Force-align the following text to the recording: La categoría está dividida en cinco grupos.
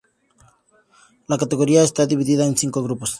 La 1.27 1.37
categoría 1.37 1.83
está 1.83 2.07
dividida 2.07 2.47
en 2.47 2.57
cinco 2.57 2.81
grupos. 2.81 3.09